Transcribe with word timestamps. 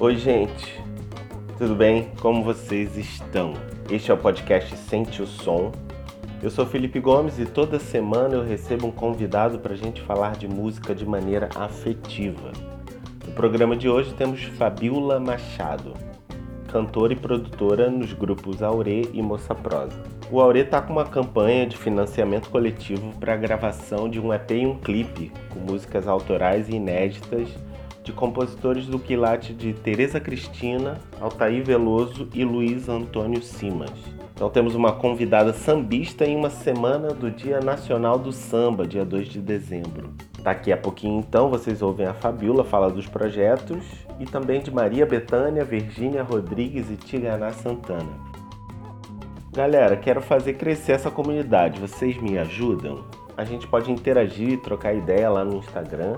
Oi, 0.00 0.14
gente. 0.14 0.80
Tudo 1.58 1.74
bem? 1.74 2.12
Como 2.20 2.44
vocês 2.44 2.96
estão? 2.96 3.54
Este 3.90 4.12
é 4.12 4.14
o 4.14 4.16
podcast 4.16 4.76
Sente 4.76 5.20
o 5.20 5.26
Som. 5.26 5.72
Eu 6.40 6.50
sou 6.50 6.64
Felipe 6.64 7.00
Gomes 7.00 7.36
e 7.40 7.44
toda 7.44 7.80
semana 7.80 8.36
eu 8.36 8.44
recebo 8.44 8.86
um 8.86 8.92
convidado 8.92 9.58
para 9.58 9.72
a 9.72 9.76
gente 9.76 10.00
falar 10.02 10.36
de 10.36 10.46
música 10.46 10.94
de 10.94 11.04
maneira 11.04 11.48
afetiva. 11.56 12.52
No 13.26 13.32
programa 13.32 13.74
de 13.74 13.88
hoje 13.88 14.14
temos 14.14 14.44
Fabiola 14.44 15.18
Machado, 15.18 15.94
cantora 16.70 17.12
e 17.12 17.16
produtora 17.16 17.90
nos 17.90 18.12
grupos 18.12 18.62
Aure 18.62 19.10
e 19.12 19.20
Moça 19.20 19.52
Prosa. 19.52 20.00
O 20.30 20.40
Aure 20.40 20.60
está 20.60 20.80
com 20.80 20.92
uma 20.92 21.06
campanha 21.06 21.66
de 21.66 21.76
financiamento 21.76 22.50
coletivo 22.50 23.12
para 23.18 23.34
a 23.34 23.36
gravação 23.36 24.08
de 24.08 24.20
um 24.20 24.32
EP 24.32 24.48
e 24.52 24.64
um 24.64 24.78
clipe 24.78 25.32
com 25.52 25.58
músicas 25.58 26.06
autorais 26.06 26.68
e 26.68 26.76
inéditas 26.76 27.48
de 28.08 28.12
compositores 28.14 28.86
do 28.86 28.98
quilate 28.98 29.52
de 29.52 29.74
Tereza 29.74 30.18
Cristina, 30.18 30.98
Altair 31.20 31.62
Veloso 31.62 32.26
e 32.32 32.42
Luiz 32.42 32.88
Antônio 32.88 33.42
Simas. 33.42 33.92
Então 34.34 34.48
temos 34.48 34.74
uma 34.74 34.92
convidada 34.92 35.52
sambista 35.52 36.24
em 36.24 36.34
uma 36.34 36.48
semana 36.48 37.08
do 37.08 37.30
Dia 37.30 37.60
Nacional 37.60 38.18
do 38.18 38.32
Samba, 38.32 38.86
dia 38.86 39.04
2 39.04 39.28
de 39.28 39.40
dezembro. 39.40 40.14
Daqui 40.42 40.72
a 40.72 40.76
pouquinho 40.78 41.18
então 41.18 41.50
vocês 41.50 41.82
ouvem 41.82 42.06
a 42.06 42.14
Fabiola 42.14 42.64
falar 42.64 42.88
dos 42.88 43.06
projetos 43.06 43.84
e 44.18 44.24
também 44.24 44.62
de 44.62 44.70
Maria 44.70 45.04
Betânia, 45.04 45.62
Virgínia 45.62 46.22
Rodrigues 46.22 46.90
e 46.90 46.96
Tiganá 46.96 47.50
Santana. 47.52 48.26
Galera, 49.52 49.98
quero 49.98 50.22
fazer 50.22 50.54
crescer 50.54 50.92
essa 50.92 51.10
comunidade. 51.10 51.78
Vocês 51.78 52.16
me 52.16 52.38
ajudam? 52.38 53.04
A 53.36 53.44
gente 53.44 53.66
pode 53.66 53.92
interagir 53.92 54.62
trocar 54.62 54.94
ideia 54.94 55.28
lá 55.28 55.44
no 55.44 55.56
Instagram 55.58 56.16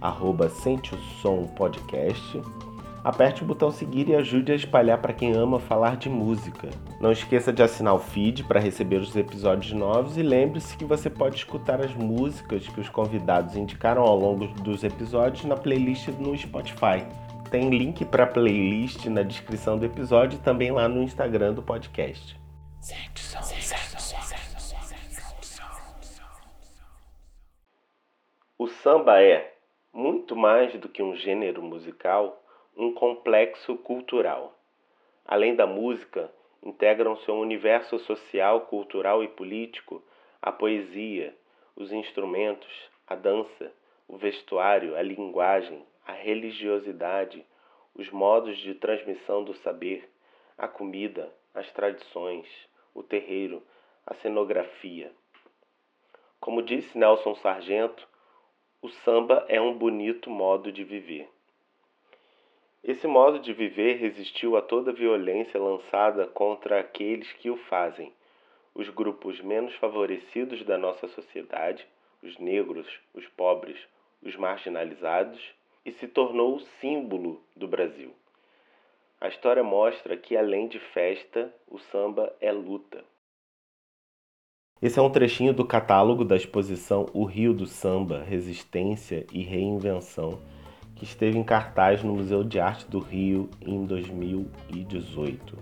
arroba 0.00 0.48
Sente 0.48 0.94
o 0.94 0.98
Som 1.20 1.44
Podcast. 1.46 2.40
Aperte 3.04 3.42
o 3.42 3.46
botão 3.46 3.70
seguir 3.70 4.08
e 4.08 4.14
ajude 4.14 4.52
a 4.52 4.54
espalhar 4.54 4.98
para 4.98 5.12
quem 5.12 5.32
ama 5.32 5.58
falar 5.58 5.96
de 5.96 6.10
música. 6.10 6.68
Não 7.00 7.12
esqueça 7.12 7.52
de 7.52 7.62
assinar 7.62 7.94
o 7.94 7.98
feed 7.98 8.44
para 8.44 8.60
receber 8.60 8.96
os 8.96 9.14
episódios 9.16 9.72
novos 9.72 10.18
e 10.18 10.22
lembre-se 10.22 10.76
que 10.76 10.84
você 10.84 11.08
pode 11.08 11.36
escutar 11.36 11.80
as 11.80 11.94
músicas 11.94 12.66
que 12.68 12.80
os 12.80 12.88
convidados 12.88 13.56
indicaram 13.56 14.02
ao 14.02 14.18
longo 14.18 14.48
dos 14.48 14.84
episódios 14.84 15.44
na 15.44 15.56
playlist 15.56 16.08
no 16.08 16.36
Spotify. 16.36 17.06
Tem 17.50 17.70
link 17.70 18.04
para 18.04 18.24
a 18.24 18.26
playlist 18.26 19.06
na 19.06 19.22
descrição 19.22 19.78
do 19.78 19.86
episódio 19.86 20.36
e 20.36 20.42
também 20.42 20.70
lá 20.70 20.88
no 20.88 21.02
Instagram 21.02 21.54
do 21.54 21.62
podcast. 21.62 22.38
Sente 22.80 23.22
o 23.22 23.24
som, 23.24 23.42
sente 23.42 23.96
o 23.96 24.00
som, 24.00 24.16
o 28.58 28.66
samba 28.66 29.22
é 29.22 29.57
muito 29.98 30.36
mais 30.36 30.72
do 30.78 30.88
que 30.88 31.02
um 31.02 31.16
gênero 31.16 31.60
musical, 31.60 32.40
um 32.76 32.94
complexo 32.94 33.74
cultural. 33.78 34.56
Além 35.26 35.56
da 35.56 35.66
música, 35.66 36.32
integram-se 36.62 37.28
ao 37.28 37.40
universo 37.40 37.98
social, 37.98 38.60
cultural 38.60 39.24
e 39.24 39.28
político 39.28 40.00
a 40.40 40.52
poesia, 40.52 41.36
os 41.74 41.90
instrumentos, 41.90 42.72
a 43.08 43.16
dança, 43.16 43.72
o 44.06 44.16
vestuário, 44.16 44.94
a 44.94 45.02
linguagem, 45.02 45.84
a 46.06 46.12
religiosidade, 46.12 47.44
os 47.92 48.08
modos 48.08 48.56
de 48.58 48.76
transmissão 48.76 49.42
do 49.42 49.52
saber, 49.54 50.08
a 50.56 50.68
comida, 50.68 51.28
as 51.52 51.68
tradições, 51.72 52.46
o 52.94 53.02
terreiro, 53.02 53.64
a 54.06 54.14
cenografia. 54.14 55.10
Como 56.38 56.62
disse 56.62 56.96
Nelson 56.96 57.34
Sargento, 57.34 58.06
o 58.80 58.88
samba 58.88 59.44
é 59.48 59.60
um 59.60 59.76
bonito 59.76 60.30
modo 60.30 60.70
de 60.70 60.84
viver. 60.84 61.28
Esse 62.84 63.08
modo 63.08 63.40
de 63.40 63.52
viver 63.52 63.96
resistiu 63.96 64.56
a 64.56 64.62
toda 64.62 64.92
violência 64.92 65.60
lançada 65.60 66.28
contra 66.28 66.78
aqueles 66.78 67.32
que 67.32 67.50
o 67.50 67.56
fazem, 67.56 68.12
os 68.72 68.88
grupos 68.88 69.40
menos 69.40 69.74
favorecidos 69.74 70.64
da 70.64 70.78
nossa 70.78 71.08
sociedade, 71.08 71.84
os 72.22 72.38
negros, 72.38 72.86
os 73.12 73.26
pobres, 73.26 73.76
os 74.22 74.36
marginalizados, 74.36 75.42
e 75.84 75.90
se 75.90 76.06
tornou 76.06 76.54
o 76.54 76.60
símbolo 76.60 77.42
do 77.56 77.66
Brasil. 77.66 78.14
A 79.20 79.26
história 79.26 79.64
mostra 79.64 80.16
que, 80.16 80.36
além 80.36 80.68
de 80.68 80.78
festa, 80.78 81.52
o 81.66 81.78
samba 81.78 82.32
é 82.40 82.52
luta. 82.52 83.04
Esse 84.80 84.96
é 84.96 85.02
um 85.02 85.10
trechinho 85.10 85.52
do 85.52 85.64
catálogo 85.64 86.24
da 86.24 86.36
exposição 86.36 87.06
O 87.12 87.24
Rio 87.24 87.52
do 87.52 87.66
Samba, 87.66 88.22
Resistência 88.24 89.26
e 89.32 89.42
Reinvenção, 89.42 90.38
que 90.94 91.02
esteve 91.02 91.36
em 91.36 91.42
cartaz 91.42 92.04
no 92.04 92.14
Museu 92.14 92.44
de 92.44 92.60
Arte 92.60 92.88
do 92.88 93.00
Rio 93.00 93.50
em 93.60 93.84
2018. 93.84 95.58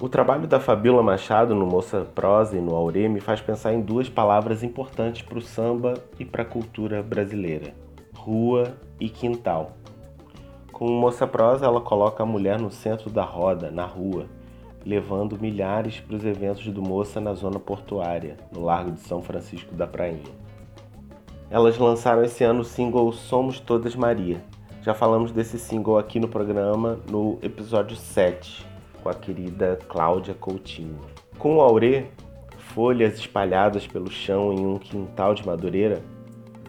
O 0.00 0.08
trabalho 0.08 0.48
da 0.48 0.58
Fabíola 0.58 1.00
Machado 1.00 1.54
no 1.54 1.64
Moça 1.64 2.04
Prosa 2.12 2.58
e 2.58 2.60
no 2.60 2.74
Aure 2.74 3.08
me 3.08 3.20
faz 3.20 3.40
pensar 3.40 3.72
em 3.72 3.80
duas 3.80 4.08
palavras 4.08 4.64
importantes 4.64 5.22
para 5.22 5.38
o 5.38 5.42
samba 5.42 5.94
e 6.18 6.24
para 6.24 6.42
a 6.42 6.46
cultura 6.46 7.04
brasileira: 7.04 7.72
rua 8.12 8.74
e 8.98 9.08
quintal. 9.08 9.76
Com 10.72 10.90
Moça 10.90 11.24
Prosa, 11.24 11.66
ela 11.66 11.80
coloca 11.80 12.24
a 12.24 12.26
mulher 12.26 12.58
no 12.58 12.72
centro 12.72 13.10
da 13.10 13.22
roda, 13.22 13.70
na 13.70 13.84
rua, 13.84 14.26
levando 14.84 15.38
milhares 15.40 16.00
para 16.00 16.16
os 16.16 16.24
eventos 16.24 16.66
do 16.68 16.82
Moça 16.82 17.20
na 17.20 17.34
zona 17.34 17.58
portuária, 17.58 18.36
no 18.52 18.62
Largo 18.64 18.92
de 18.92 19.00
São 19.00 19.22
Francisco 19.22 19.74
da 19.74 19.86
Prainha. 19.86 20.22
Elas 21.50 21.78
lançaram 21.78 22.22
esse 22.22 22.44
ano 22.44 22.60
o 22.60 22.64
single 22.64 23.12
Somos 23.12 23.58
Todas 23.58 23.96
Maria. 23.96 24.42
Já 24.82 24.94
falamos 24.94 25.32
desse 25.32 25.58
single 25.58 25.98
aqui 25.98 26.20
no 26.20 26.28
programa 26.28 26.98
no 27.10 27.38
episódio 27.42 27.96
7, 27.96 28.66
com 29.02 29.08
a 29.08 29.14
querida 29.14 29.78
Cláudia 29.88 30.32
Coutinho. 30.32 30.98
Com 31.38 31.56
o 31.56 31.60
Aurê, 31.60 32.06
folhas 32.56 33.18
espalhadas 33.18 33.86
pelo 33.86 34.10
chão 34.10 34.52
em 34.52 34.64
um 34.64 34.78
quintal 34.78 35.34
de 35.34 35.44
Madureira, 35.44 36.02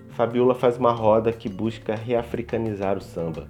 Fabiola 0.10 0.54
faz 0.54 0.78
uma 0.78 0.92
roda 0.92 1.32
que 1.32 1.48
busca 1.48 1.96
reafricanizar 1.96 2.98
o 2.98 3.02
samba, 3.02 3.48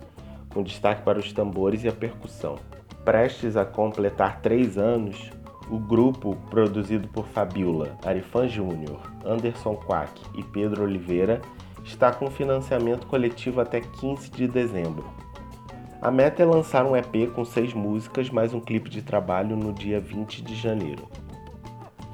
com 0.53 0.61
destaque 0.61 1.01
para 1.01 1.17
os 1.17 1.33
tambores 1.33 1.83
e 1.83 1.88
a 1.88 1.91
percussão. 1.91 2.57
Prestes 3.03 3.57
a 3.57 3.66
completar 3.66 4.41
três 4.41 4.78
anos, 4.78 5.31
o 5.72 5.79
grupo, 5.79 6.35
produzido 6.51 7.07
por 7.07 7.25
Fabiola, 7.25 7.97
Arifan 8.06 8.47
Júnior, 8.47 9.00
Anderson 9.25 9.75
Quack 9.75 10.22
e 10.35 10.44
Pedro 10.44 10.84
Oliveira, 10.84 11.41
está 11.84 12.11
com 12.11 12.29
financiamento 12.29 13.07
coletivo 13.07 13.59
até 13.59 13.81
15 13.81 14.29
de 14.29 14.47
dezembro. 14.47 15.03
A 16.00 16.11
meta 16.11 16.44
é 16.44 16.45
lançar 16.45 16.85
um 16.85 16.95
EP 16.95 17.31
com 17.34 17.44
seis 17.44 17.73
músicas 17.73 18.29
mais 18.29 18.53
um 18.53 18.59
clipe 18.59 18.90
de 18.90 19.01
trabalho 19.01 19.56
no 19.56 19.73
dia 19.73 20.00
20 20.00 20.44
de 20.44 20.56
janeiro. 20.56 21.07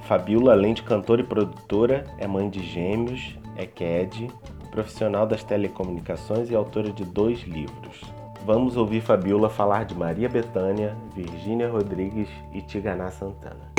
Fabiola, 0.04 0.54
além 0.54 0.74
de 0.74 0.84
cantora 0.84 1.20
e 1.20 1.26
produtora, 1.26 2.06
é 2.18 2.26
mãe 2.26 2.50
de 2.50 2.64
gêmeos, 2.64 3.38
é 3.58 3.66
CAD, 3.66 4.30
profissional 4.72 5.28
das 5.28 5.44
telecomunicações 5.44 6.50
e 6.50 6.56
autora 6.56 6.92
de 6.94 7.04
dois 7.04 7.42
livros. 7.42 8.02
Vamos 8.48 8.78
ouvir 8.78 9.02
Fabiola 9.02 9.50
falar 9.50 9.84
de 9.84 9.94
Maria 9.94 10.30
Bethânia, 10.30 10.96
Virgínia 11.14 11.68
Rodrigues 11.68 12.30
e 12.54 12.62
Tiganá 12.62 13.12
Santana. 13.12 13.74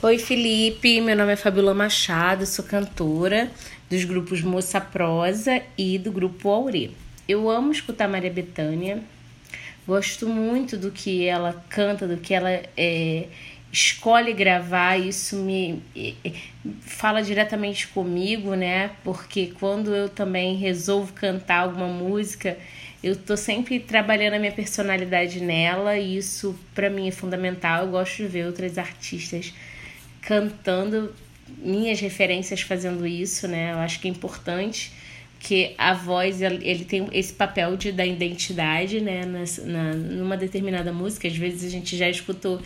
Oi 0.00 0.18
Felipe, 0.18 1.00
meu 1.00 1.16
nome 1.16 1.32
é 1.32 1.34
Fabiola 1.34 1.74
Machado, 1.74 2.46
sou 2.46 2.64
cantora 2.64 3.50
dos 3.90 4.04
grupos 4.04 4.40
Moça 4.42 4.80
Prosa 4.80 5.60
e 5.76 5.98
do 5.98 6.12
grupo 6.12 6.48
Aure. 6.48 6.96
Eu 7.26 7.50
amo 7.50 7.72
escutar 7.72 8.06
Maria 8.06 8.30
Bethânia, 8.30 9.02
gosto 9.84 10.28
muito 10.28 10.76
do 10.76 10.92
que 10.92 11.26
ela 11.26 11.60
canta, 11.68 12.06
do 12.06 12.18
que 12.18 12.32
ela 12.32 12.50
é, 12.76 13.26
escolhe 13.72 14.32
gravar, 14.32 14.96
isso 14.96 15.34
me 15.38 15.82
fala 16.82 17.20
diretamente 17.20 17.88
comigo, 17.88 18.54
né? 18.54 18.92
Porque 19.02 19.52
quando 19.58 19.92
eu 19.92 20.08
também 20.08 20.54
resolvo 20.54 21.12
cantar 21.14 21.64
alguma 21.64 21.88
música, 21.88 22.56
eu 23.02 23.14
tô 23.14 23.36
sempre 23.36 23.78
trabalhando 23.78 24.34
a 24.34 24.38
minha 24.38 24.52
personalidade 24.52 25.40
nela 25.40 25.96
e 25.96 26.16
isso 26.16 26.58
para 26.74 26.90
mim 26.90 27.08
é 27.08 27.12
fundamental. 27.12 27.84
Eu 27.84 27.90
gosto 27.90 28.16
de 28.16 28.26
ver 28.26 28.46
outras 28.46 28.76
artistas 28.76 29.52
cantando 30.20 31.14
minhas 31.58 32.00
referências 32.00 32.60
fazendo 32.60 33.06
isso, 33.06 33.46
né? 33.46 33.72
Eu 33.72 33.78
acho 33.78 34.00
que 34.00 34.08
é 34.08 34.10
importante 34.10 34.92
que 35.40 35.74
a 35.78 35.94
voz 35.94 36.42
ele 36.42 36.84
tem 36.84 37.06
esse 37.12 37.32
papel 37.32 37.76
de 37.76 37.92
da 37.92 38.04
identidade, 38.04 39.00
né? 39.00 39.24
Na, 39.24 39.44
na, 39.64 39.94
numa 39.94 40.36
determinada 40.36 40.92
música, 40.92 41.28
às 41.28 41.36
vezes 41.36 41.64
a 41.64 41.70
gente 41.70 41.96
já 41.96 42.08
escutou 42.08 42.60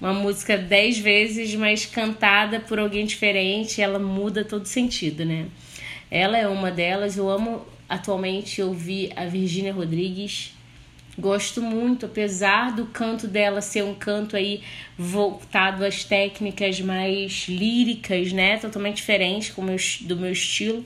uma 0.00 0.12
música 0.12 0.56
dez 0.56 0.98
vezes, 0.98 1.54
mas 1.54 1.86
cantada 1.86 2.60
por 2.60 2.78
alguém 2.78 3.06
diferente, 3.06 3.80
ela 3.80 3.98
muda 3.98 4.44
todo 4.44 4.66
sentido, 4.66 5.24
né? 5.24 5.46
Ela 6.10 6.38
é 6.38 6.46
uma 6.46 6.70
delas. 6.70 7.16
Eu 7.16 7.28
amo 7.28 7.64
atualmente 7.92 8.62
ouvir 8.62 9.12
a 9.14 9.26
Virgínia 9.26 9.72
Rodrigues. 9.72 10.54
Gosto 11.18 11.60
muito, 11.60 12.06
apesar 12.06 12.72
do 12.74 12.86
canto 12.86 13.28
dela 13.28 13.60
ser 13.60 13.84
um 13.84 13.94
canto 13.94 14.34
aí 14.34 14.62
voltado 14.96 15.84
às 15.84 16.04
técnicas 16.04 16.80
mais 16.80 17.46
líricas, 17.48 18.32
né? 18.32 18.56
Totalmente 18.56 18.96
diferente 18.96 19.52
meu, 19.58 19.76
do 20.02 20.16
meu 20.16 20.32
estilo. 20.32 20.84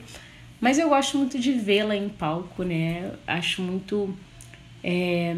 Mas 0.59 0.77
eu 0.77 0.89
gosto 0.89 1.17
muito 1.17 1.39
de 1.39 1.53
vê-la 1.53 1.95
em 1.95 2.09
palco, 2.09 2.63
né? 2.63 3.11
Acho 3.25 3.61
muito 3.61 4.13
É, 4.83 5.33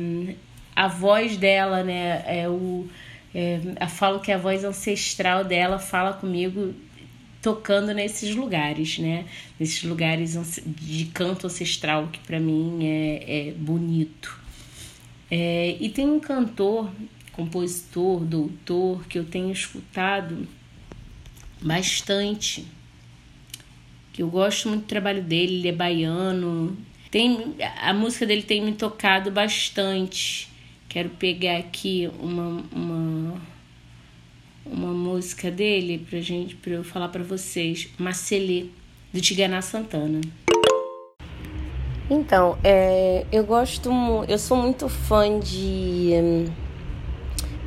a 0.76 0.88
voz 0.88 1.38
dela, 1.38 1.84
né? 1.84 2.24
É 2.26 2.48
o, 2.48 2.88
é, 3.34 3.60
eu 3.82 3.88
falo 3.88 4.20
que 4.20 4.32
a 4.32 4.38
voz 4.38 4.64
ancestral 4.64 5.44
dela 5.44 5.78
fala 5.80 6.14
comigo 6.14 6.74
tocando 7.42 7.94
nesses 7.94 8.36
lugares, 8.36 8.98
né? 9.00 9.26
Nesses 9.60 9.84
lugares 9.84 10.38
de 10.66 11.06
canto 11.06 11.48
ancestral 11.48 12.08
que 12.08 12.20
para 12.20 12.40
mim 12.40 12.86
é, 12.86 13.50
é 13.50 13.52
bonito. 13.54 14.40
É, 15.32 15.78
e 15.80 15.90
tem 15.90 16.08
um 16.08 16.20
cantor, 16.20 16.90
compositor, 17.32 18.20
doutor 18.22 19.06
que 19.08 19.20
eu 19.20 19.26
tenho 19.26 19.52
escutado 19.52 20.48
bastante, 21.62 22.66
que 24.12 24.24
eu 24.24 24.30
gosto 24.30 24.68
muito 24.70 24.84
do 24.84 24.88
trabalho 24.88 25.22
dele, 25.22 25.56
ele 25.56 25.68
é 25.68 25.72
baiano. 25.72 26.78
Tem, 27.12 27.56
a 27.82 27.94
música 27.94 28.26
dele 28.26 28.44
tem 28.44 28.62
me 28.62 28.74
tocado 28.74 29.32
bastante. 29.32 30.50
Quero 30.88 31.10
pegar 31.12 31.58
aqui 31.58 32.10
uma, 32.20 32.64
uma, 32.72 33.19
uma 34.72 34.94
música 34.94 35.50
dele 35.50 36.06
pra 36.10 36.20
gente, 36.20 36.56
pra 36.56 36.74
eu 36.74 36.84
falar 36.84 37.10
para 37.10 37.24
vocês. 37.24 37.90
Macelê, 37.98 38.68
do 39.14 39.20
Tiganá 39.20 39.62
Santana. 39.62 40.22
Então, 42.10 42.58
é, 42.64 43.26
eu 43.32 43.44
gosto, 43.44 43.92
eu 44.28 44.38
sou 44.40 44.58
muito 44.58 44.90
fã 44.90 45.40
de 45.40 46.12
hum, 46.14 46.46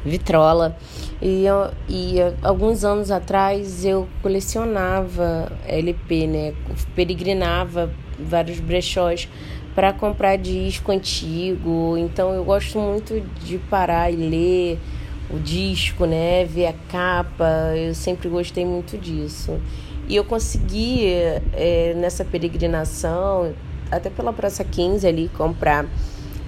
vitrola 0.05 0.77
e, 1.21 1.47
eu, 1.47 1.71
e 1.89 2.17
alguns 2.43 2.85
anos 2.85 3.13
atrás 3.13 3.85
eu 3.85 4.09
colecionava 4.21 5.53
LP, 5.67 6.27
né? 6.27 6.55
Peregrinava 6.97 7.95
vários 8.19 8.59
brechós 8.59 9.29
para 9.75 9.93
comprar 9.93 10.37
disco 10.37 10.91
antigo. 10.91 11.97
Então 11.97 12.33
eu 12.35 12.45
gosto 12.45 12.81
muito 12.81 13.21
de 13.45 13.59
parar 13.59 14.13
e 14.13 14.17
ler 14.17 14.79
o 15.33 15.39
disco, 15.39 16.05
né? 16.05 16.45
Ver 16.45 16.67
a 16.67 16.75
capa. 16.91 17.73
Eu 17.77 17.95
sempre 17.95 18.29
gostei 18.29 18.65
muito 18.65 18.99
disso. 18.99 19.59
E 20.09 20.17
eu 20.17 20.25
consegui 20.25 21.05
é, 21.55 21.95
nessa 21.97 22.25
peregrinação 22.25 23.53
até 23.91 24.09
pela 24.09 24.33
Praça 24.33 24.65
15 24.65 25.07
ali, 25.07 25.31
comprar 25.37 25.87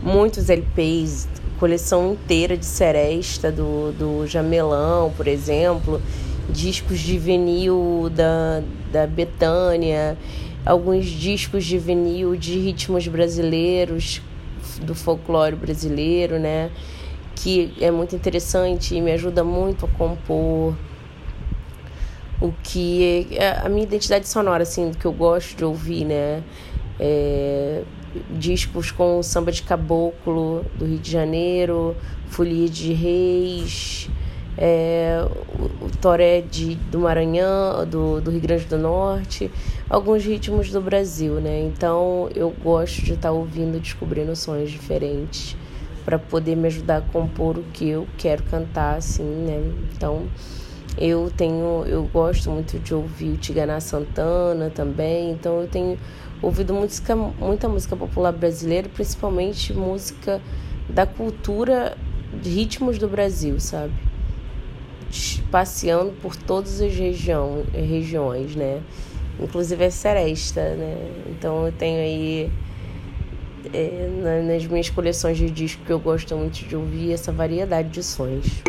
muitos 0.03 0.49
LPs, 0.49 1.29
coleção 1.59 2.13
inteira 2.13 2.57
de 2.57 2.65
Seresta, 2.65 3.53
do, 3.53 3.93
do 3.93 4.27
Jamelão, 4.27 5.13
por 5.17 5.29
exemplo, 5.29 6.01
discos 6.49 6.99
de 7.01 7.19
vinil 7.19 8.11
da, 8.15 8.63
da 8.91 9.07
Betânia, 9.07 10.17
alguns 10.65 11.07
discos 11.07 11.65
de 11.65 11.79
vinil 11.79 12.35
de 12.35 12.59
ritmos 12.59 13.07
brasileiros, 13.07 14.23
do 14.83 14.95
folclore 14.95 15.55
brasileiro, 15.55 16.39
né? 16.39 16.71
Que 17.35 17.75
é 17.81 17.91
muito 17.91 18.15
interessante 18.15 18.95
e 18.95 19.01
me 19.01 19.13
ajuda 19.13 19.43
muito 19.43 19.87
a 19.87 19.89
compor 19.89 20.75
o 22.41 22.53
que 22.63 23.29
é 23.33 23.61
a 23.65 23.69
minha 23.69 23.85
identidade 23.85 24.29
sonora, 24.29 24.65
assim, 24.65 24.93
que 24.93 25.05
eu 25.05 25.13
gosto 25.13 25.57
de 25.57 25.65
ouvir, 25.65 26.05
né? 26.05 26.43
é, 26.99 27.83
discos 28.31 28.91
com 28.91 29.23
samba 29.23 29.51
de 29.51 29.63
caboclo 29.63 30.65
do 30.77 30.85
Rio 30.85 30.99
de 30.99 31.11
Janeiro, 31.11 31.97
folia 32.29 32.69
de 32.69 32.93
reis, 32.93 34.09
é, 34.57 35.27
o, 35.59 35.87
o 35.87 35.91
toré 36.01 36.41
de, 36.41 36.77
do 36.77 37.01
Maranhão, 37.01 37.87
do, 37.87 38.21
do 38.21 38.31
Rio 38.31 38.41
Grande 38.41 38.65
do 38.67 38.79
Norte, 38.79 39.51
alguns 39.89 40.25
ritmos 40.25 40.71
do 40.71 40.81
Brasil, 40.81 41.35
né? 41.41 41.63
Então 41.63 42.29
eu 42.35 42.55
gosto 42.63 43.03
de 43.03 43.15
estar 43.15 43.29
tá 43.29 43.33
ouvindo, 43.33 43.81
descobrindo 43.81 44.35
sons 44.37 44.71
diferentes 44.71 45.57
para 46.05 46.19
poder 46.19 46.57
me 46.57 46.67
ajudar 46.67 46.99
a 46.99 47.01
compor 47.01 47.59
o 47.59 47.63
que 47.73 47.89
eu 47.89 48.07
quero 48.19 48.43
cantar, 48.45 48.97
assim, 48.97 49.23
né? 49.23 49.73
Então 49.93 50.27
eu 50.97 51.31
tenho, 51.37 51.85
eu 51.87 52.05
gosto 52.05 52.51
muito 52.51 52.79
de 52.79 52.95
ouvir 52.95 53.31
o 53.31 53.37
Tiganá 53.37 53.81
Santana 53.81 54.71
também, 54.71 55.33
então 55.33 55.61
eu 55.61 55.67
tenho 55.67 55.99
ouvido 56.41 56.73
música, 56.73 57.17
muita 57.17 57.69
música 57.69 57.97
popular 57.97 58.33
brasileira, 58.33 58.89
principalmente 58.89 59.73
música 59.73 60.41
da 60.89 61.07
cultura 61.07 61.97
de 62.41 62.51
ritmos 62.51 62.99
do 62.99 63.09
Brasil, 63.09 63.59
sabe? 63.59 63.93
Passeando 65.51 66.13
por 66.21 66.37
todas 66.37 66.81
as 66.81 66.95
região, 66.95 67.65
regiões, 67.73 68.55
né? 68.55 68.81
Inclusive 69.41 69.85
a 69.85 69.91
Seresta, 69.91 70.61
né? 70.61 71.11
Então 71.31 71.67
eu 71.67 71.73
tenho 71.73 71.99
aí 71.99 72.53
é, 73.73 74.43
nas 74.43 74.67
minhas 74.67 74.91
coleções 74.91 75.37
de 75.37 75.51
discos 75.51 75.87
que 75.87 75.93
eu 75.93 75.99
gosto 75.99 76.37
muito 76.37 76.65
de 76.67 76.77
ouvir 76.77 77.13
essa 77.13 77.33
variedade 77.33 77.89
de 77.89 78.03
sons. 78.03 78.63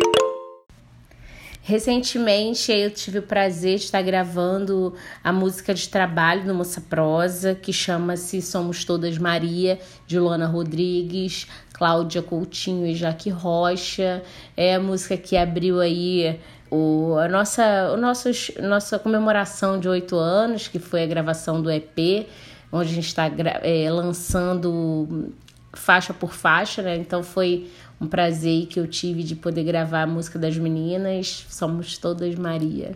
Recentemente 1.62 2.70
eu 2.70 2.92
tive 2.92 3.18
o 3.18 3.22
prazer 3.22 3.78
de 3.78 3.86
estar 3.86 4.00
gravando 4.00 4.94
a 5.24 5.32
música 5.32 5.74
de 5.74 5.88
trabalho 5.88 6.44
do 6.44 6.54
Moça 6.54 6.80
Prosa, 6.80 7.56
que 7.56 7.72
chama-se 7.72 8.40
Somos 8.40 8.84
Todas 8.84 9.18
Maria, 9.18 9.80
de 10.06 10.16
Luana 10.16 10.46
Rodrigues, 10.46 11.48
Cláudia 11.72 12.22
Coutinho 12.22 12.86
e 12.86 12.94
Jaque 12.94 13.30
Rocha. 13.30 14.22
É 14.56 14.76
a 14.76 14.80
música 14.80 15.16
que 15.16 15.36
abriu 15.36 15.80
aí 15.80 16.38
o, 16.70 17.16
a 17.18 17.26
nossa, 17.26 17.92
o 17.92 17.96
nossos, 17.96 18.52
nossa 18.62 18.96
comemoração 18.96 19.80
de 19.80 19.88
oito 19.88 20.14
anos, 20.16 20.68
que 20.68 20.78
foi 20.78 21.02
a 21.02 21.06
gravação 21.06 21.60
do 21.60 21.68
EP, 21.68 22.28
onde 22.72 22.90
a 22.90 22.94
gente 22.94 23.06
está 23.06 23.30
é, 23.62 23.90
lançando 23.90 25.32
faixa 25.72 26.12
por 26.12 26.32
faixa, 26.32 26.82
né? 26.82 26.96
Então 26.96 27.22
foi 27.22 27.68
um 28.00 28.06
prazer 28.06 28.66
que 28.66 28.80
eu 28.80 28.86
tive 28.86 29.22
de 29.22 29.36
poder 29.36 29.64
gravar 29.64 30.02
a 30.02 30.06
música 30.06 30.38
das 30.38 30.56
meninas. 30.56 31.46
Somos 31.48 31.98
todas 31.98 32.34
Maria. 32.34 32.92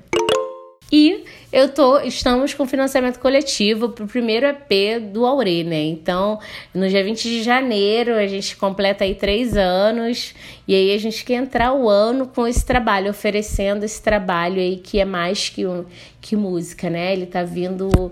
E 0.93 1.25
eu 1.53 1.69
tô, 1.69 2.01
estamos 2.01 2.53
com 2.53 2.67
financiamento 2.67 3.21
coletivo 3.21 3.91
para 3.91 4.05
o 4.05 4.09
primeiro 4.09 4.45
EP 4.47 5.01
do 5.13 5.25
Aure, 5.25 5.63
né? 5.63 5.85
Então, 5.85 6.41
no 6.75 6.89
dia 6.89 7.05
20 7.05 7.23
de 7.23 7.43
janeiro, 7.45 8.15
a 8.15 8.27
gente 8.27 8.57
completa 8.57 9.05
aí 9.05 9.15
três 9.15 9.57
anos, 9.57 10.35
e 10.67 10.75
aí 10.75 10.93
a 10.93 10.99
gente 10.99 11.25
quer 11.25 11.35
entrar 11.35 11.73
o 11.73 11.89
ano 11.89 12.27
com 12.27 12.45
esse 12.45 12.67
trabalho, 12.67 13.09
oferecendo 13.09 13.85
esse 13.85 14.03
trabalho 14.03 14.57
aí 14.57 14.79
que 14.79 14.99
é 14.99 15.05
mais 15.05 15.49
que, 15.49 15.65
um, 15.65 15.85
que 16.21 16.35
música, 16.35 16.91
né? 16.91 17.13
Ele 17.13 17.27
tá 17.27 17.45
vindo 17.45 18.11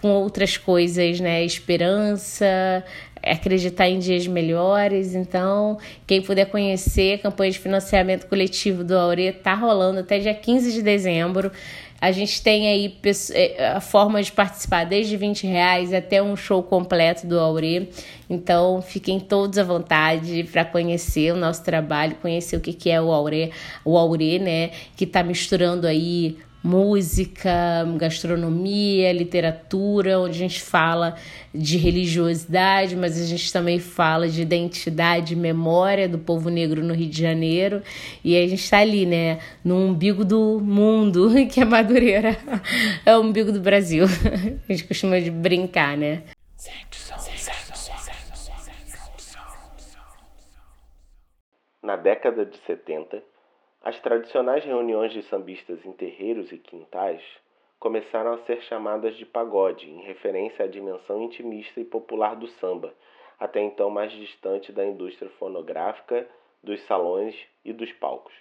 com 0.00 0.08
outras 0.08 0.56
coisas, 0.56 1.20
né? 1.20 1.44
Esperança, 1.44 2.84
acreditar 3.22 3.88
em 3.88 3.98
dias 3.98 4.26
melhores. 4.26 5.14
Então, 5.14 5.78
quem 6.06 6.22
puder 6.22 6.46
conhecer 6.46 7.14
a 7.14 7.18
campanha 7.18 7.52
de 7.52 7.58
financiamento 7.58 8.26
coletivo 8.26 8.82
do 8.82 8.96
Aure 8.96 9.32
tá 9.32 9.54
rolando 9.54 10.00
até 10.00 10.18
dia 10.18 10.34
15 10.34 10.72
de 10.72 10.82
dezembro. 10.82 11.50
A 12.00 12.12
gente 12.12 12.42
tem 12.42 12.66
aí 12.66 12.98
é, 13.34 13.72
a 13.72 13.80
forma 13.80 14.22
de 14.22 14.32
participar 14.32 14.84
desde 14.84 15.18
20 15.18 15.46
reais 15.46 15.92
até 15.92 16.22
um 16.22 16.34
show 16.34 16.62
completo 16.62 17.26
do 17.26 17.38
Aure. 17.38 17.90
Então, 18.28 18.80
fiquem 18.80 19.20
todos 19.20 19.58
à 19.58 19.64
vontade 19.64 20.44
para 20.44 20.64
conhecer 20.64 21.30
o 21.30 21.36
nosso 21.36 21.62
trabalho, 21.62 22.16
conhecer 22.22 22.56
o 22.56 22.60
que, 22.60 22.72
que 22.72 22.88
é 22.88 23.00
o 23.02 23.12
Aure, 23.12 23.52
o 23.84 23.98
Aure, 23.98 24.38
né? 24.38 24.70
Que 24.96 25.04
está 25.04 25.22
misturando 25.22 25.86
aí 25.86 26.38
música, 26.62 27.50
gastronomia, 27.96 29.12
literatura, 29.12 30.20
onde 30.20 30.36
a 30.36 30.38
gente 30.38 30.60
fala 30.60 31.16
de 31.54 31.78
religiosidade, 31.78 32.94
mas 32.96 33.20
a 33.20 33.24
gente 33.24 33.52
também 33.52 33.78
fala 33.78 34.28
de 34.28 34.42
identidade 34.42 35.32
e 35.32 35.36
memória 35.36 36.08
do 36.08 36.18
povo 36.18 36.50
negro 36.50 36.82
no 36.82 36.94
Rio 36.94 37.08
de 37.08 37.20
Janeiro. 37.20 37.82
E 38.22 38.36
a 38.36 38.46
gente 38.46 38.62
está 38.62 38.78
ali, 38.78 39.06
né, 39.06 39.40
no 39.64 39.76
umbigo 39.76 40.24
do 40.24 40.60
mundo, 40.60 41.30
que 41.50 41.60
é 41.60 41.64
Madureira, 41.64 42.36
é 43.04 43.16
o 43.16 43.20
umbigo 43.20 43.50
do 43.50 43.60
Brasil. 43.60 44.04
A 44.68 44.72
gente 44.72 44.84
costuma 44.84 45.20
de 45.20 45.30
brincar, 45.30 45.96
né? 45.96 46.22
Na 51.82 51.96
década 51.96 52.44
de 52.44 52.56
70, 52.58 53.22
as 53.82 53.98
tradicionais 54.00 54.62
reuniões 54.64 55.12
de 55.12 55.22
sambistas 55.22 55.84
em 55.86 55.92
terreiros 55.92 56.52
e 56.52 56.58
quintais 56.58 57.22
começaram 57.78 58.34
a 58.34 58.38
ser 58.44 58.60
chamadas 58.62 59.16
de 59.16 59.24
pagode, 59.24 59.88
em 59.88 60.02
referência 60.02 60.66
à 60.66 60.68
dimensão 60.68 61.22
intimista 61.22 61.80
e 61.80 61.84
popular 61.84 62.36
do 62.36 62.46
samba, 62.46 62.94
até 63.38 63.58
então 63.62 63.88
mais 63.88 64.12
distante 64.12 64.70
da 64.70 64.84
indústria 64.84 65.30
fonográfica, 65.38 66.28
dos 66.62 66.78
salões 66.82 67.34
e 67.64 67.72
dos 67.72 67.90
palcos. 67.94 68.34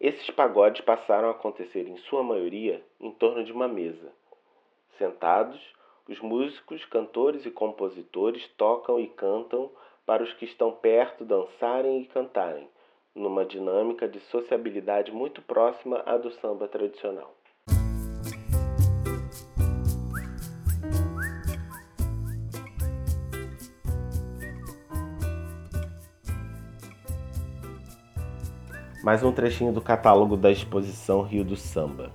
Esses 0.00 0.30
pagodes 0.30 0.80
passaram 0.80 1.28
a 1.28 1.32
acontecer, 1.32 1.86
em 1.86 1.98
sua 1.98 2.22
maioria, 2.22 2.82
em 2.98 3.10
torno 3.10 3.44
de 3.44 3.52
uma 3.52 3.68
mesa. 3.68 4.10
Sentados, 4.96 5.60
os 6.08 6.18
músicos, 6.20 6.82
cantores 6.86 7.44
e 7.44 7.50
compositores 7.50 8.48
tocam 8.56 8.98
e 8.98 9.06
cantam 9.06 9.70
para 10.06 10.22
os 10.22 10.32
que 10.32 10.46
estão 10.46 10.72
perto 10.72 11.26
dançarem 11.26 12.00
e 12.00 12.06
cantarem, 12.06 12.66
numa 13.18 13.44
dinâmica 13.44 14.08
de 14.08 14.20
sociabilidade 14.20 15.10
muito 15.10 15.42
próxima 15.42 16.02
à 16.06 16.16
do 16.16 16.30
samba 16.30 16.68
tradicional. 16.68 17.34
Mais 29.02 29.22
um 29.22 29.32
trechinho 29.32 29.72
do 29.72 29.80
catálogo 29.80 30.36
da 30.36 30.50
exposição 30.50 31.22
Rio 31.22 31.44
do 31.44 31.56
Samba. 31.56 32.12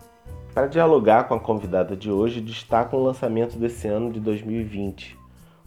Para 0.53 0.67
dialogar 0.67 1.27
com 1.27 1.33
a 1.33 1.39
convidada 1.39 1.95
de 1.95 2.11
hoje, 2.11 2.39
destaca 2.39 2.95
um 2.95 3.03
lançamento 3.03 3.57
desse 3.57 3.87
ano 3.87 4.11
de 4.11 4.19
2020, 4.19 5.17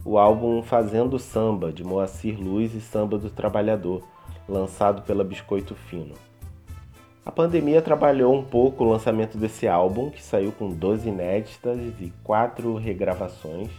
o 0.05 0.17
álbum 0.17 0.63
Fazendo 0.63 1.19
Samba, 1.19 1.73
de 1.73 1.83
Moacir 1.83 2.39
Luiz 2.39 2.73
e 2.73 2.79
Samba 2.79 3.17
do 3.17 3.29
Trabalhador, 3.29 4.03
lançado 4.47 5.01
pela 5.01 5.23
Biscoito 5.23 5.75
Fino. 5.75 6.15
A 7.25 7.31
pandemia 7.31 7.81
trabalhou 7.81 8.33
um 8.33 8.41
pouco 8.41 8.85
o 8.85 8.89
lançamento 8.89 9.37
desse 9.37 9.67
álbum, 9.67 10.09
que 10.09 10.23
saiu 10.23 10.53
com 10.53 10.69
12 10.69 11.09
inéditas 11.09 11.77
e 11.99 12.13
4 12.23 12.75
regravações. 12.75 13.69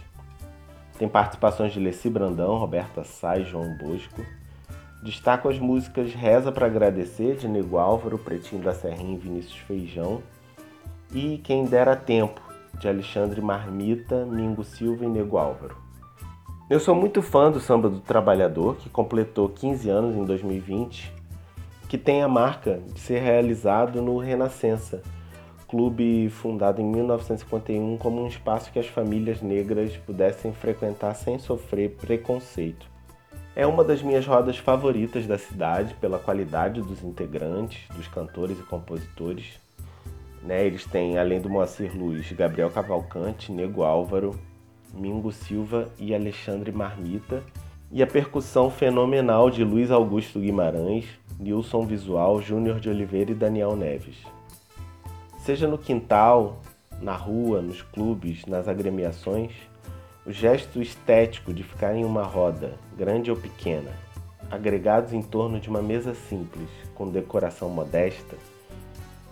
Tem 0.99 1.09
participações 1.09 1.73
de 1.73 1.79
Leci 1.79 2.09
Brandão, 2.11 2.57
Roberta 2.57 3.03
Sá 3.03 3.37
e 3.37 3.45
João 3.45 3.75
Bosco. 3.77 4.23
Destaco 5.01 5.49
as 5.49 5.57
músicas 5.57 6.13
Reza 6.13 6.51
para 6.51 6.67
Agradecer, 6.67 7.37
de 7.37 7.47
Nego 7.47 7.77
Álvaro, 7.77 8.19
Pretinho 8.19 8.61
da 8.61 8.73
Serrinha 8.73 9.15
e 9.15 9.17
Vinícius 9.17 9.57
Feijão. 9.59 10.21
E 11.11 11.39
Quem 11.39 11.65
Dera 11.65 11.95
Tempo, 11.95 12.41
de 12.77 12.87
Alexandre 12.87 13.41
Marmita, 13.41 14.25
Mingo 14.25 14.63
Silva 14.63 15.05
e 15.05 15.07
Nego 15.07 15.37
Álvaro. 15.37 15.88
Eu 16.69 16.79
sou 16.79 16.93
muito 16.93 17.21
fã 17.21 17.49
do 17.49 17.59
Samba 17.59 17.89
do 17.89 17.99
Trabalhador, 17.99 18.75
que 18.75 18.89
completou 18.89 19.49
15 19.49 19.89
anos 19.89 20.15
em 20.15 20.23
2020 20.23 21.19
que 21.89 21.97
tem 21.97 22.21
a 22.21 22.27
marca 22.27 22.79
de 22.93 22.99
ser 22.99 23.19
realizado 23.19 23.99
no 23.99 24.19
Renascença, 24.19 25.01
clube 25.67 26.29
fundado 26.29 26.79
em 26.79 26.85
1951 26.85 27.97
como 27.97 28.23
um 28.23 28.27
espaço 28.27 28.71
que 28.71 28.77
as 28.77 28.85
famílias 28.85 29.41
negras 29.41 29.97
pudessem 29.97 30.53
frequentar 30.53 31.15
sem 31.15 31.39
sofrer 31.39 31.95
preconceito. 31.99 32.85
É 33.55 33.65
uma 33.65 33.83
das 33.83 34.03
minhas 34.03 34.27
rodas 34.27 34.59
favoritas 34.59 35.25
da 35.25 35.39
cidade 35.39 35.95
pela 35.95 36.19
qualidade 36.19 36.79
dos 36.79 37.03
integrantes, 37.03 37.87
dos 37.95 38.07
cantores 38.07 38.59
e 38.59 38.63
compositores. 38.63 39.59
Né, 40.43 40.67
eles 40.67 40.85
têm, 40.85 41.17
além 41.17 41.41
do 41.41 41.49
Moacir 41.49 41.91
Luiz, 41.97 42.31
Gabriel 42.31 42.69
Cavalcante, 42.69 43.51
Nego 43.51 43.81
Álvaro, 43.81 44.39
Mingo 44.93 45.31
Silva 45.31 45.89
e 45.97 46.13
Alexandre 46.13 46.71
Marmita, 46.71 47.43
e 47.91 48.03
a 48.03 48.07
percussão 48.07 48.69
fenomenal 48.69 49.49
de 49.49 49.63
Luiz 49.63 49.89
Augusto 49.89 50.39
Guimarães, 50.39 51.05
Nilson 51.39 51.85
Visual, 51.85 52.41
Júnior 52.41 52.79
de 52.79 52.89
Oliveira 52.89 53.31
e 53.31 53.35
Daniel 53.35 53.75
Neves. 53.75 54.17
Seja 55.39 55.67
no 55.67 55.77
quintal, 55.77 56.61
na 57.01 57.15
rua, 57.15 57.61
nos 57.61 57.81
clubes, 57.81 58.45
nas 58.45 58.67
agremiações, 58.67 59.51
o 60.25 60.31
gesto 60.31 60.81
estético 60.81 61.53
de 61.53 61.63
ficar 61.63 61.95
em 61.95 62.05
uma 62.05 62.23
roda, 62.23 62.73
grande 62.95 63.31
ou 63.31 63.37
pequena, 63.37 63.91
agregados 64.51 65.13
em 65.13 65.21
torno 65.21 65.59
de 65.59 65.69
uma 65.69 65.81
mesa 65.81 66.13
simples, 66.13 66.69
com 66.93 67.09
decoração 67.09 67.69
modesta, 67.69 68.35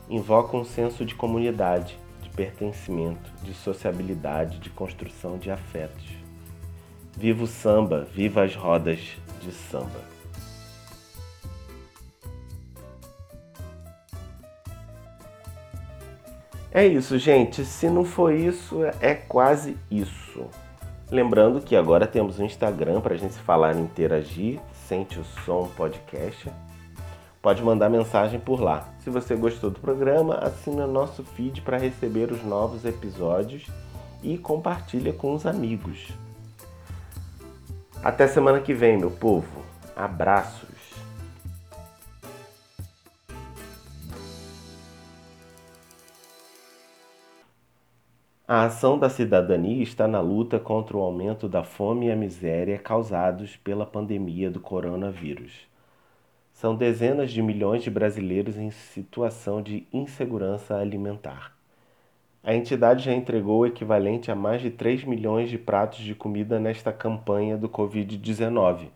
invoca 0.10 0.56
um 0.56 0.64
senso 0.64 1.06
de 1.06 1.14
comunidade, 1.14 1.96
de 1.96 2.07
pertencimento, 2.38 3.32
de 3.44 3.52
sociabilidade, 3.52 4.60
de 4.60 4.70
construção 4.70 5.40
de 5.40 5.50
afetos. 5.50 6.06
Viva 7.18 7.44
o 7.44 7.48
samba, 7.48 8.08
viva 8.14 8.44
as 8.44 8.56
rodas 8.56 9.00
de 9.42 9.52
samba. 9.52 10.00
É 16.72 16.86
isso, 16.86 17.18
gente. 17.18 17.66
Se 17.66 17.90
não 17.90 18.06
for 18.06 18.32
isso, 18.32 18.82
é 19.02 19.16
quase 19.16 19.76
isso. 19.90 20.46
Lembrando 21.10 21.60
que 21.60 21.76
agora 21.76 22.06
temos 22.06 22.38
um 22.38 22.46
Instagram 22.46 23.02
para 23.02 23.16
a 23.16 23.18
gente 23.18 23.34
falar 23.34 23.76
e 23.76 23.80
interagir. 23.80 24.60
Sente 24.88 25.20
o 25.20 25.24
som 25.24 25.68
podcast. 25.76 26.52
Pode 27.42 27.62
mandar 27.64 27.90
mensagem 27.90 28.40
por 28.40 28.60
lá. 28.60 28.90
Se 29.00 29.10
você 29.10 29.36
gostou 29.36 29.70
do 29.70 29.80
programa, 29.80 30.36
assina 30.36 30.86
nosso 30.88 31.24
feed 31.24 31.62
para 31.62 31.78
receber 31.78 32.32
os 32.32 32.44
novos 32.44 32.84
episódios 32.84 33.68
e 34.24 34.38
compartilha 34.38 35.14
com 35.14 35.34
os 35.34 35.46
amigos. 35.46 36.10
Até 38.04 38.28
semana 38.28 38.60
que 38.60 38.74
vem, 38.74 38.98
meu 38.98 39.12
povo. 39.12 39.64
Abraços. 39.96 40.68
A 48.48 48.64
ação 48.64 48.98
da 48.98 49.10
cidadania 49.10 49.84
está 49.84 50.08
na 50.08 50.22
luta 50.22 50.58
contra 50.58 50.96
o 50.96 51.02
aumento 51.02 51.50
da 51.50 51.66
fome 51.66 52.08
e 52.08 52.12
a 52.12 52.16
miséria 52.16 52.78
causados 52.78 53.58
pela 53.58 53.86
pandemia 53.86 54.50
do 54.50 54.62
coronavírus. 54.62 55.68
São 56.58 56.76
dezenas 56.76 57.32
de 57.32 57.40
milhões 57.40 57.84
de 57.84 57.92
brasileiros 57.92 58.58
em 58.58 58.72
situação 58.72 59.62
de 59.62 59.86
insegurança 59.94 60.76
alimentar. 60.76 61.56
A 62.44 62.56
entidade 62.56 63.06
já 63.06 63.14
entregou 63.14 63.60
o 63.60 63.66
equivalente 63.68 64.32
a 64.32 64.36
mais 64.36 64.64
de 64.64 64.72
3 64.72 65.04
milhões 65.04 65.52
de 65.52 65.60
pratos 65.60 66.00
de 66.00 66.16
comida 66.16 66.60
nesta 66.60 66.92
campanha 66.92 67.56
do 67.56 67.70
Covid-19, 67.70 68.88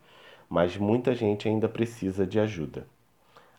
mas 0.50 0.76
muita 0.76 1.14
gente 1.14 1.48
ainda 1.48 1.68
precisa 1.68 2.26
de 2.26 2.40
ajuda. 2.40 2.84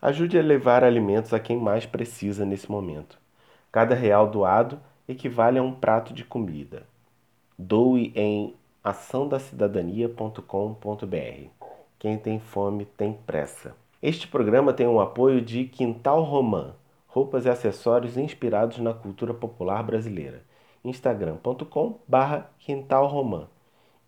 Ajude 0.02 0.38
a 0.38 0.42
levar 0.42 0.84
alimentos 0.84 1.34
a 1.34 1.40
quem 1.40 1.56
mais 1.56 1.86
precisa 1.86 2.46
nesse 2.46 2.70
momento. 2.70 3.18
Cada 3.72 3.96
real 3.96 4.30
doado 4.30 4.82
equivale 5.08 5.60
a 5.60 5.64
um 5.64 5.72
prato 5.72 6.14
de 6.14 6.26
comida. 6.26 6.84
Doe 7.58 8.12
em 8.18 8.54
açãodacidadania.com.br. 8.84 11.48
Quem 11.98 12.18
tem 12.18 12.38
fome 12.38 12.84
tem 12.84 13.14
pressa. 13.14 13.82
Este 14.04 14.28
programa 14.28 14.74
tem 14.74 14.86
o 14.86 15.00
apoio 15.00 15.42
de 15.42 15.64
Quintal 15.64 16.24
Romã 16.24 16.76
roupas 17.14 17.46
e 17.46 17.50
acessórios 17.50 18.18
inspirados 18.18 18.80
na 18.80 18.94
cultura 18.94 19.34
popular 19.34 19.82
brasileira. 19.84 20.44
instagram.com 20.84 22.00
barra 22.06 22.52
quintalromã 22.60 23.48